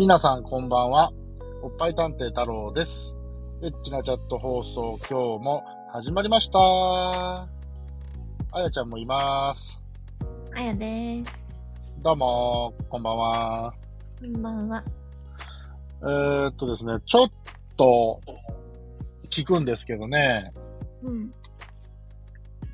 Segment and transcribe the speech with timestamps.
[0.00, 1.12] 皆さんこんばんは。
[1.60, 3.14] おっぱい探偵太郎です。
[3.62, 5.62] エッチなチャット放送今日も
[5.92, 6.58] 始まりました。
[6.58, 7.46] あ
[8.54, 9.78] やちゃんもいます。
[10.56, 11.46] あやです。
[11.98, 13.74] どうも、こんばんは。
[14.22, 14.82] こんばんは。
[16.00, 17.30] えー、っとですね、ちょっ
[17.76, 18.18] と
[19.30, 20.50] 聞くんですけどね、
[21.02, 21.30] うん。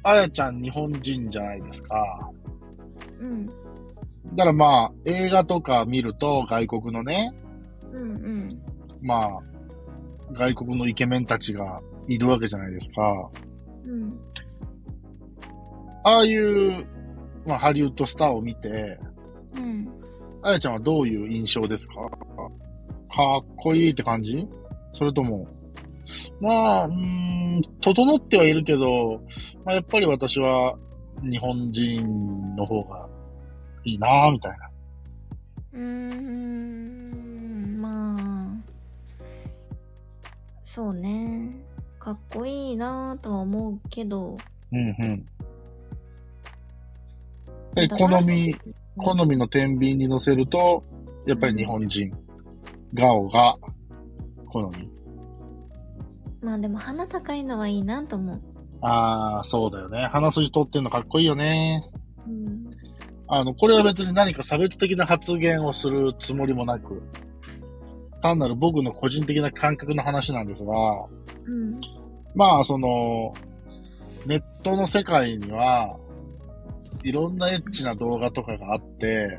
[0.04, 2.30] あやちゃん日本人じゃないですか。
[3.18, 3.50] うん。
[4.36, 7.34] だからまあ、映画とか見ると外国のね、
[7.92, 8.62] うんうん。
[9.02, 9.40] まあ、
[10.32, 13.30] 外国のイケメンたちがいるわけじゃないですか。
[13.84, 14.18] うん。
[16.04, 16.86] ああいう、
[17.46, 18.98] まあ、ハリウッドスターを見て、
[19.54, 19.88] うん。
[20.42, 21.94] あやちゃんはどういう印象ですか？
[21.94, 24.46] かっこいいって感じ？
[24.92, 25.48] それとも、
[26.40, 29.20] まあ、うーん、整ってはいるけど、
[29.64, 30.76] まあ、やっぱり私は
[31.22, 33.05] 日本人の方が
[33.84, 34.70] いいなぁ、みたいな。
[35.72, 35.80] うー
[37.78, 37.80] ん。
[37.80, 38.24] まあ。
[40.64, 41.50] そうね。
[41.98, 44.38] かっこいいなぁとは思うけど。
[44.72, 45.26] うんうん。
[47.74, 48.56] で、好み、
[48.96, 50.82] 好みの天秤に乗せると、
[51.26, 52.12] やっぱり日本人、
[52.94, 53.56] ガオが
[54.46, 54.88] 好み。
[56.40, 58.40] まあでも鼻高いのはいいなと思う。
[58.80, 60.08] ああ、そうだよね。
[60.12, 61.90] 鼻筋取ってんのかっこいいよね。
[62.26, 62.65] うん。
[63.28, 67.02] あの、これは別に何か差別的な発言をするつもりもなく、
[68.22, 70.72] 単なる僕の個人的な感覚の話なんですが、
[71.46, 71.80] うん。
[72.34, 73.34] まあ、その、
[74.26, 75.96] ネットの世界には、
[77.02, 79.38] いろんなエッチな動画とかがあって、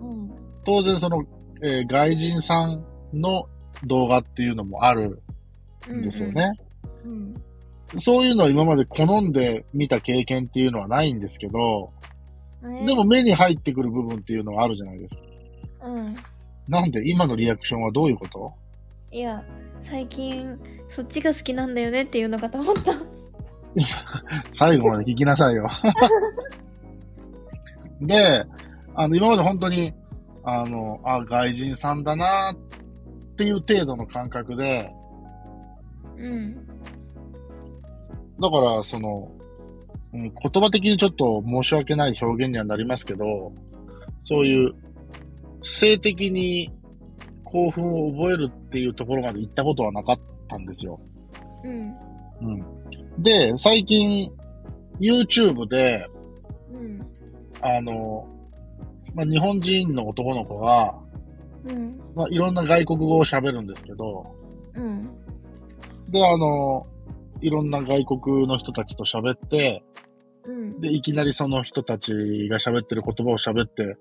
[0.00, 0.30] うん。
[0.64, 1.22] 当然その、
[1.62, 3.46] えー外人さんの
[3.84, 5.22] 動画っていうのもある
[5.90, 6.50] んですよね。
[7.04, 8.00] うん。
[8.00, 11.92] そういうのは今まで好んで見た経験っていうのはないんですけど、
[12.64, 15.22] えでも、目に入ってくる部分っていうのはあるじゃないですか。
[15.84, 16.16] うん。
[16.68, 18.52] なんで今のリアクションはどういうこと？
[19.10, 19.42] いや、
[19.80, 22.92] 最近、そっちが好きなんだよねっていうのかと思った。
[24.52, 25.68] 最後まで聞きなさいよ。
[28.00, 28.44] で、
[28.94, 29.92] あの、今まで本当に、
[30.44, 34.92] あの、あ、外人さんだなっていう程度の感覚で、
[36.16, 36.54] うん。
[38.40, 39.30] だから、その、
[40.12, 43.52] うん、言葉的にちょっと申し訳ない表現にはなりますけど、
[44.24, 44.74] そういう、
[45.62, 46.70] 性的に
[47.44, 50.18] 興奮を覚えるっていうところまで行ったことはなかっ
[50.48, 51.00] たんですよ。
[51.64, 51.94] うん。
[52.40, 52.56] う
[53.18, 53.22] ん。
[53.22, 54.30] で、最近、
[55.00, 56.06] YouTube で、
[56.68, 57.00] うん。
[57.60, 58.26] あの、
[59.14, 60.94] まあ、日本人の男の子が、
[61.64, 62.00] うん。
[62.14, 64.24] まあ、いろんな外国語を喋るんですけど、
[64.74, 65.04] うん。
[66.10, 66.86] で、あの、
[67.40, 69.82] いろんな外国の人たちと喋って、
[70.44, 70.80] うん。
[70.80, 72.12] で、いきなりその人たち
[72.50, 73.96] が喋ってる言葉を喋って、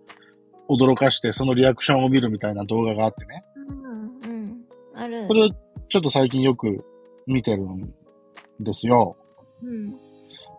[0.69, 3.43] 驚かして、そのリアクションを見るみたいな動画があってね。
[3.55, 4.19] うん。
[4.19, 4.65] うん。
[4.95, 5.27] ある。
[5.27, 5.49] それを
[5.89, 6.85] ちょっと最近よく
[7.27, 7.93] 見てるん
[8.59, 9.17] ですよ。
[9.61, 9.91] うん。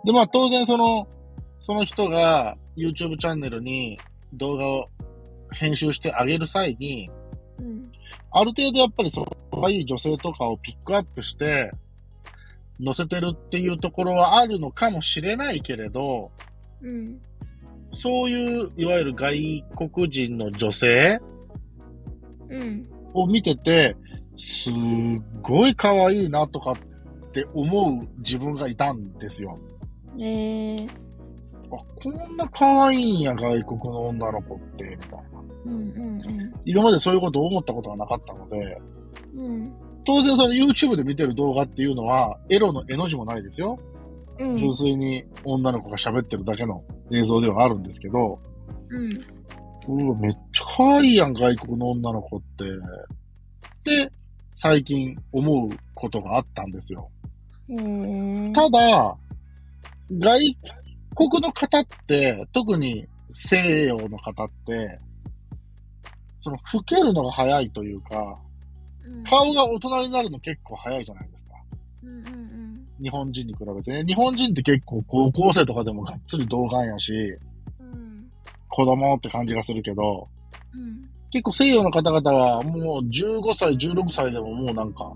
[0.04, 1.08] で、まあ当然その、
[1.60, 3.98] その人が YouTube チャンネルに
[4.34, 4.86] 動画を
[5.52, 7.10] 編集してあげる際に、
[7.58, 7.92] うん。
[8.30, 11.72] ある程度やっぱりその可愛い女性とかをピックアップして
[12.84, 16.30] 載せてるっていうところはあるのかもしれないけれど、
[16.80, 17.20] うん。
[17.94, 21.20] そういういわゆる外国人の女性
[22.48, 22.88] うん。
[23.14, 23.96] を見てて、
[24.36, 24.72] すっ
[25.42, 26.76] ごい可愛いなとかっ
[27.32, 29.58] て思う自分がいたんですよ。
[30.18, 30.88] えー。
[31.70, 35.42] あ、こんな可愛いんや、外国の女の子って、みたいな。
[35.64, 38.80] うんうん今までそういうことを思ったことがなかったので、
[39.34, 39.72] うん。
[40.02, 40.04] うん。
[40.04, 43.78] 当然その YouTube で見てる動画っていうのは、エロの絵の字もないですよ。
[44.38, 44.56] うん。
[44.56, 48.40] 純粋に女の子が喋ってるだけの映像ではあるんですけど、
[48.88, 50.04] うん。
[50.04, 52.64] うわ、めっちゃ可愛いやん、外国の女の子って。
[53.84, 54.12] で、
[54.54, 57.10] 最近思うことがあったんですよ。
[58.52, 59.16] ただ、
[60.18, 60.56] 外
[61.14, 64.98] 国の方って、特に西洋の方って、
[66.38, 68.51] その、老けるのが早いというか、うん
[69.28, 71.50] 顔が大人になるの結構早いじゃないですか。
[72.04, 72.52] うんうん
[73.02, 74.04] 日本人に比べてね。
[74.04, 77.12] 日本人って結構高校生とかでもがっつり童顔やし。
[78.72, 80.28] 子供って感じがするけど、
[80.74, 81.08] うん。
[81.30, 85.12] 結構西洋の方々はもう15歳、16歳でももうなんか、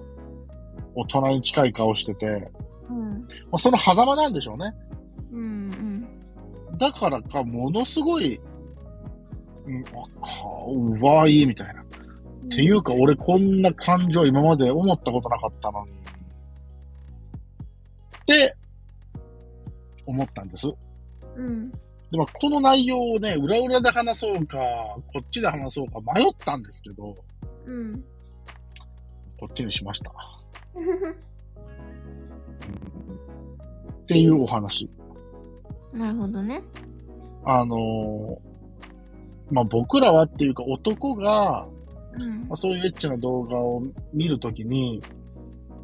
[0.94, 2.50] 大人に近い顔してて、
[2.89, 3.21] うん。
[3.21, 4.73] まあ、その狭間なんでしょうね。
[5.32, 6.06] うん
[6.79, 8.39] だからか、ものすごい、
[9.67, 11.82] うん、あ、かわいいみたいな。
[12.46, 15.93] っていうか、俺こんな感情今まで思ったことなかったのに。
[15.93, 15.96] っ
[18.25, 18.56] て、
[20.06, 20.69] 思ったんです。
[21.37, 21.70] うん。
[21.70, 21.78] で
[22.12, 24.58] も、この内容をね、裏裏で話そうか、
[25.12, 27.16] こっちで話そうか迷ったんですけど、
[27.66, 28.04] うん。
[29.38, 30.12] こっちにしました。
[33.90, 34.88] っていうお話。
[35.93, 36.62] なるほどね。
[37.44, 38.38] あのー
[39.50, 41.75] まあ、僕らはっていうか男が、うん
[42.49, 43.83] まあ、そういうエッチな動画を
[44.13, 45.03] 見るときに、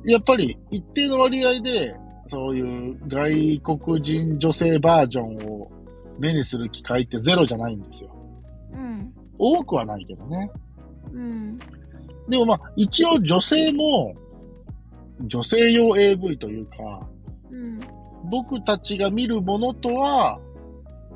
[0.04, 1.96] やっぱり一定の割合で、
[2.26, 5.70] そういう外国人女性バージョンを
[6.18, 8.10] 目にする機会ってゼロじゃないんですよ。
[8.72, 9.12] うん。
[9.38, 10.50] 多くはないけどね。
[11.12, 11.58] うん。
[12.28, 14.14] でもまあ、一応女性も、
[15.26, 17.08] 女性用 AV というか、
[17.50, 17.80] うん。
[18.30, 20.38] 僕たちが見るものとは、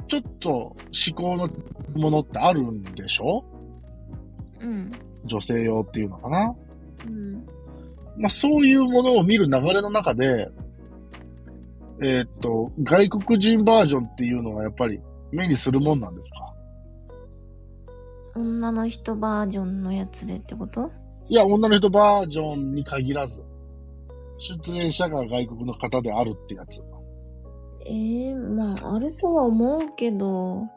[0.09, 0.77] ちょっと思
[1.15, 1.49] 考の
[1.95, 3.45] ものってあるんでしょ？
[4.61, 4.93] うん。
[5.27, 6.55] 女性用っていうのかな
[7.07, 7.47] うん。
[8.19, 10.49] まあそういうものを見る流れの中で、
[12.03, 15.01] えーっと、外国人バージョンっていうのはやっぱり
[15.33, 16.53] 目にするもんなんですか？
[18.35, 20.91] 女の人バージョンのやつでってこと？
[21.29, 23.43] いや、女の人バージョンに限らず、
[24.39, 26.83] 出演者が外国の方であるってやつ。
[27.87, 30.69] ええまあ、あるとは思うけど、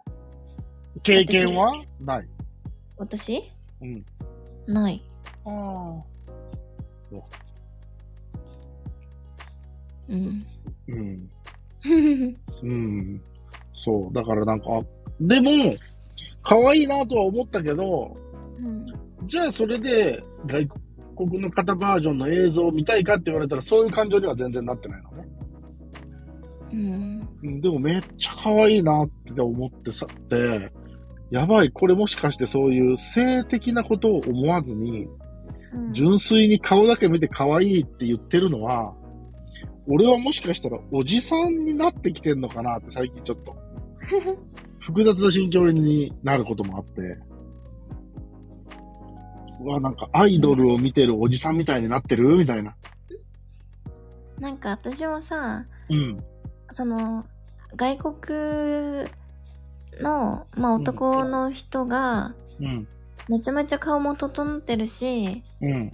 [1.04, 1.74] 経験は？
[2.00, 2.28] ない。
[2.98, 3.42] 私？
[3.82, 4.06] うん。
[4.72, 5.04] ない。
[5.46, 6.10] ああ。
[10.10, 10.46] うん。
[10.88, 11.30] うん。
[12.64, 13.22] うん。
[13.74, 14.14] そう。
[14.14, 14.80] だからなんか、あ
[15.22, 15.50] でも、
[16.42, 18.16] 可愛いなとは思ったけど、
[18.58, 18.86] うん。
[19.26, 20.68] じゃあそれで外
[21.16, 25.28] 国の方バージョンの映像を見たいかって言われたらそういう感情には全然なってないのね。
[26.72, 27.28] うん。
[27.44, 30.72] うん、でもめっちゃ可愛いなって思ってさ、って、
[31.32, 35.08] やばい、これもしかしてそういう性的なことを思わずに、
[35.74, 35.94] うん。
[35.94, 38.94] 純粋に顔だけ見て可愛いって言ってるのは、
[39.88, 43.56] 俺はもしかしたらおじさんになってきてんのかなって最近ちょっと、
[44.80, 47.20] 複雑な心境になることもあって、
[49.62, 52.76] うわ、なんかアイドルを見てるおじさんみたいになってるみたいな。
[54.40, 56.18] なんか私もさ、うん。
[56.68, 57.26] その、
[57.76, 59.10] 外国
[60.02, 62.88] の、まあ男の人が、うん。
[63.28, 65.92] めちゃめちゃ顔も整ってるし、うん。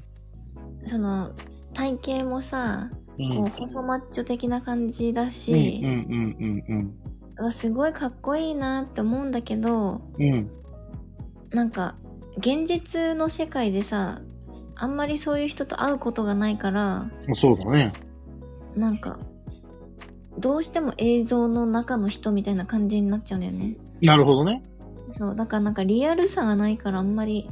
[0.86, 1.31] その、
[1.74, 3.30] 体型もさ、うん。
[3.30, 6.94] こう、細マッチョ的な感じだうんし、うんうんうん
[7.38, 10.31] うわすごいかっこいいなって思うんだけど、うん。
[10.31, 10.51] うん。
[11.51, 11.96] なんか、
[12.38, 14.22] 現実の世界でさ、
[14.75, 17.94] あんまりそういう人と会うことがないから、そうだね。
[18.75, 19.19] なんか、
[20.38, 23.78] どうしても映像の中の人みたいな感じになっちゃうんだよね。
[24.02, 24.64] なるほどね。
[25.10, 27.50] そう、だからなんかリアルさがないからあんまり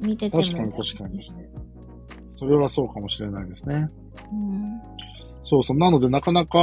[0.00, 0.42] 見てても。
[0.42, 1.20] 確かに確かに
[2.30, 3.88] それはそうかもしれないですね。
[4.32, 4.80] うん。
[5.42, 5.78] そうそう。
[5.78, 6.58] なので、なかなか、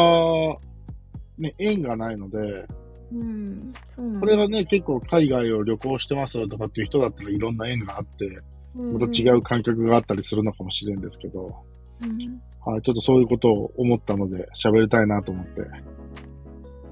[1.38, 2.66] ね、縁がないので、
[3.12, 3.74] うん。
[3.88, 4.20] そうなの。
[4.20, 8.40] これがね、結構海外を旅行してますとかっていう人だったらいろんな縁があって、
[8.76, 11.64] うん、また違う感覚があったりするのかもしれんですけど、
[12.02, 12.42] うん。
[12.66, 15.62] はい、ちょっとそういうことを思ったので、喋りたいなと思って、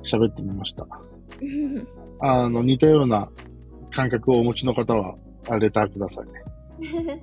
[0.03, 0.87] 喋ってみました。
[2.19, 3.29] あの、似たような
[3.91, 5.15] 感覚をお持ちの方は、
[5.47, 7.21] あレターくださいね。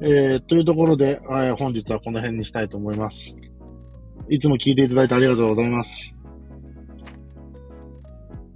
[0.04, 3.36] えー、というところで、えー本日はこの辺にしたいと思います。
[4.28, 6.12] いつも聞いていただいてありがとうございます。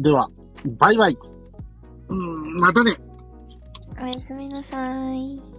[0.01, 0.29] では、
[0.79, 1.19] バイバイ。
[2.09, 2.97] うん、またね。
[4.01, 5.56] おやすみなさい。